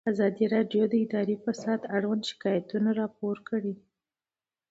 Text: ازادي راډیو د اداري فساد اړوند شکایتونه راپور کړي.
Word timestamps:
ازادي 0.11 0.45
راډیو 0.55 0.83
د 0.89 0.93
اداري 1.05 1.35
فساد 1.45 1.81
اړوند 1.95 2.23
شکایتونه 2.29 2.89
راپور 3.01 3.35
کړي. 3.49 3.73